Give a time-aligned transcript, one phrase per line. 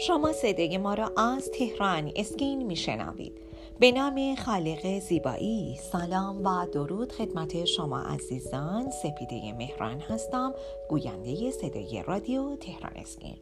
[0.00, 3.32] شما صدای ما را از تهران اسکین میشنوید.
[3.80, 8.90] به نام خالق زیبایی سلام و درود خدمت شما عزیزان.
[8.90, 10.54] سپیده مهران هستم
[10.88, 13.36] گوینده صدای رادیو تهران اسکین.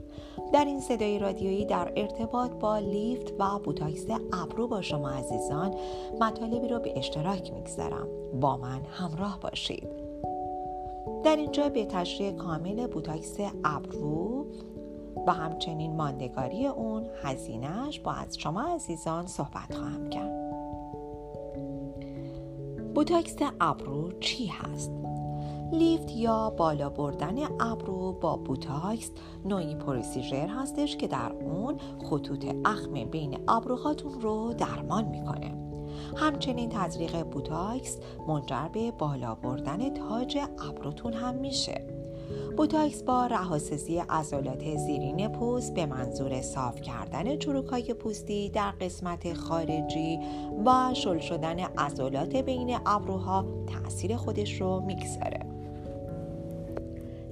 [0.52, 5.74] در این صدای رادیویی در ارتباط با لیفت و بوتاکس ابرو با شما عزیزان
[6.20, 8.08] مطالبی را به اشتراک می‌گذارم.
[8.40, 9.88] با من همراه باشید.
[11.24, 14.37] در اینجا به تشریح کامل بوتاکس ابرو
[15.28, 20.32] و همچنین ماندگاری اون هزینهش با از شما عزیزان صحبت خواهم کرد.
[22.94, 24.90] بوتاکس ابرو چی هست؟
[25.72, 29.10] لیفت یا بالا بردن ابرو با بوتاکس
[29.44, 31.76] نوعی procedure هستش که در اون
[32.10, 35.54] خطوط اخم بین ابروهاتون رو درمان می‌کنه.
[36.16, 42.07] همچنین تزریق بوتاکس منجر به بالا بردن تاج ابروتون هم میشه.
[42.56, 50.18] بوتاکس با رهاسازی عضلات زیرین پوست به منظور صاف کردن چروکهای پوستی در قسمت خارجی
[50.66, 55.40] و شل شدن عضلات بین ابروها تاثیر خودش رو می‌گذاره.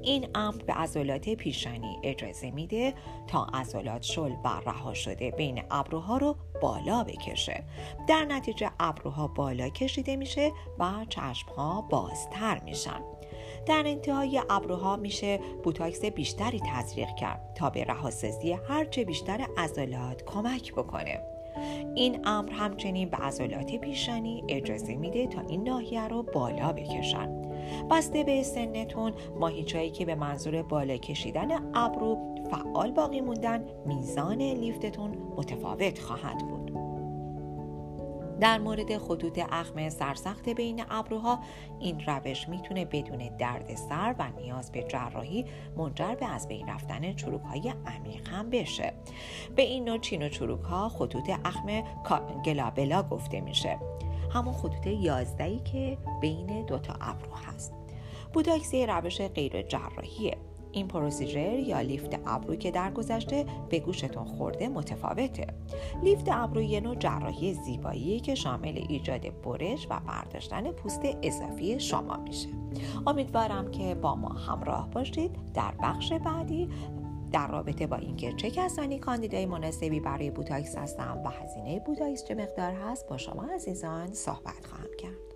[0.02, 2.94] این امر به عضلات پیشانی اجازه میده
[3.26, 7.64] تا عضلات شل و رها شده بین ابروها رو بالا بکشه.
[8.08, 13.15] در نتیجه ابروها بالا کشیده میشه و چشمها بازتر میشن.
[13.66, 20.72] در انتهای ابروها میشه بوتاکس بیشتری تزریق کرد تا به رهاسازی هرچه بیشتر عضلات کمک
[20.72, 21.20] بکنه.
[21.94, 27.42] این امر همچنین به عضلات پیشانی اجازه میده تا این ناحیه رو بالا بکشن.
[27.90, 32.18] بسته به سنتون ماهیچهایی که به منظور بالا کشیدن ابرو
[32.50, 36.65] فعال باقی موندن میزان لیفتتون متفاوت خواهد بود.
[38.40, 41.38] در مورد خطوط اخم سرسخت بین ابروها
[41.80, 45.44] این روش می‌تونه بدون درد سر و نیاز به جراحی
[45.76, 48.92] منجر به از بین رفتن چروک های عمیق هم بشه.
[49.56, 51.82] به این نوع چین و چروک ها خطوط اخم
[52.44, 53.78] گلابلا گفته میشه.
[54.30, 57.72] همون خطوط یازدهی که بین دوتا ابرو هست.
[58.32, 60.36] بوداکسی روش غیر جراحیه.
[60.76, 65.46] این پروسیجر یا لیفت ابرو که در گذشته به گوشتون خورده متفاوته.
[66.02, 72.16] لیفت ابرو یه نوع جراحی زیبایی که شامل ایجاد برش و برداشتن پوست اضافی شما
[72.16, 72.48] میشه.
[73.06, 76.68] امیدوارم که با ما همراه باشید در بخش بعدی.
[77.32, 82.34] در رابطه با اینکه چه کسانی کاندیدای مناسبی برای بوتاکس هستن و هزینه بوتاکس چه
[82.34, 85.35] مقدار هست با شما عزیزان صحبت خواهم کرد.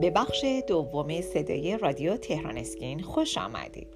[0.00, 3.88] به بخش دوم صدای رادیو تهران اسکین خوش آمدید.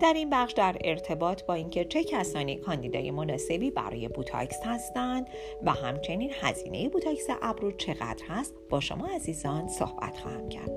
[0.00, 5.28] در این بخش در ارتباط با اینکه چه کسانی کاندیدای مناسبی برای بوتاکس هستند
[5.62, 10.70] و همچنین هزینه بوتاکس ابرو چقدر هست با شما عزیزان صحبت خواهم کرد.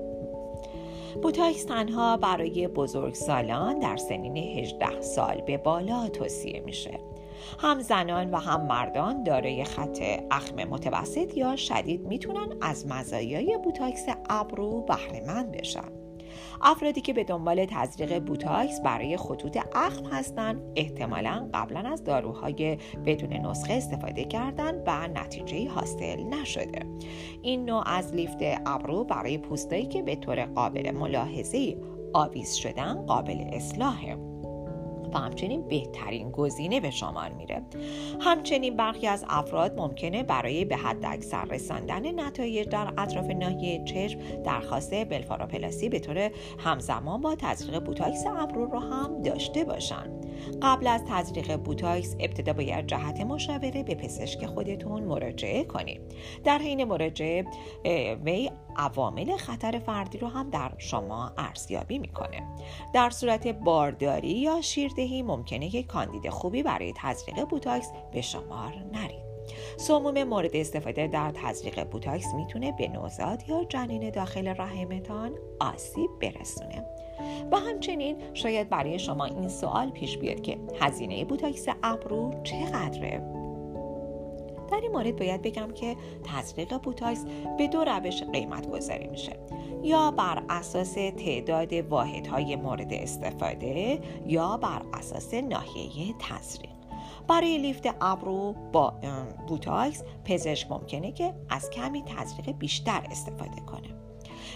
[1.22, 7.00] بوتاکس تنها برای بزرگسالان در سنین 18 سال به بالا توصیه میشه.
[7.58, 9.98] هم زنان و هم مردان دارای خط
[10.30, 16.00] اخم متوسط یا شدید می‌تونن از مزایای بوتاکس ابرو بهره مند بشن.
[16.62, 23.32] افرادی که به دنبال تزریق بوتاکس برای خطوط اخم هستند احتمالا قبلا از داروهای بدون
[23.32, 26.86] نسخه استفاده کردن و نتیجه حاصل نشده.
[27.42, 31.76] این نوع از لیفت ابرو برای پوستایی که به طور قابل ملاحظه
[32.12, 34.29] آویز شدن قابل اصلاحه.
[35.14, 37.62] و همچنین بهترین گزینه به شمار میره.
[38.20, 44.18] همچنین برخی از افراد ممکنه برای به حد اکثر رساندن نتایج در اطراف ناحیه چشم
[44.44, 50.19] درخواست بلفاروپلاستی به طور همزمان با تزریق بوتاکس ابرو رو هم داشته باشن.
[50.62, 56.00] قبل از تزریق بوتاکس ابتدا باید جهت مشاوره به پزشک خودتون مراجعه کنید.
[56.44, 57.44] در حین مراجعه
[58.24, 62.42] وی عوامل خطر فردی رو هم در شما ارزیابی می‌کنه.
[62.94, 69.30] در صورت بارداری یا شیردهی ممکنه که کاندید خوبی برای تزریق بوتاکس به شمار نرید.
[69.76, 76.84] سموم مورد استفاده در تزریق بوتاکس می‌تونه به نوزاد یا جنین داخل رحمتان آسیب برسونه.
[77.52, 83.40] و همچنین شاید برای شما این سوال پیش بیاد که هزینه بوتاکس ابرو چقدره؟
[84.70, 87.24] در این مورد باید بگم که تزریق بوتاکس
[87.58, 89.36] به دو روش قیمت گذاری میشه.
[89.82, 96.70] یا بر اساس تعداد واحدهای مورد استفاده یا بر اساس ناحیه تزریق.
[97.28, 98.94] برای لیفت ابرو با
[99.48, 103.99] بوتاکس پزشک ممکنه که از کمی تزریق بیشتر استفاده کنه.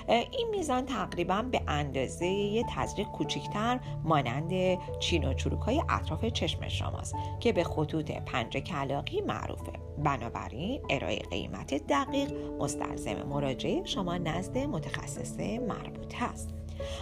[0.08, 6.68] این میزان تقریبا به اندازه یه تزریق کوچکتر مانند چین و چروک های اطراف چشم
[6.68, 9.72] شماست که به خطوط پنجه کلاغی معروفه.
[10.04, 16.54] بنابراین ارائه قیمت دقیق مستلزم مراجعه شما نزد متخصص مربوط هست.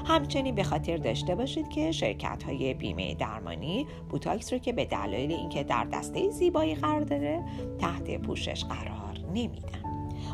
[0.07, 5.33] همچنین به خاطر داشته باشید که شرکت های بیمه درمانی بوتاکس رو که به دلایل
[5.33, 7.45] اینکه در دسته زیبایی قرار داره
[7.79, 9.92] تحت پوشش قرار نمیدن.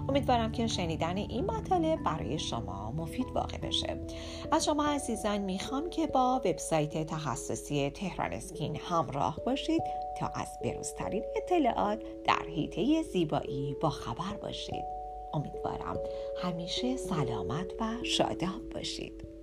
[0.08, 3.96] امیدوارم که شنیدن این مطالب برای شما مفید واقع بشه.
[4.52, 9.82] از شما عزیزان می‌خوام که با وبسایت تخصصی تهران اسکین همراه باشید
[10.20, 14.84] تا از بروزترین اطلاعات در حیطه زیبایی با خبر باشید.
[15.34, 15.96] امیدوارم
[16.42, 19.37] همیشه سلامت و شاداب باشید.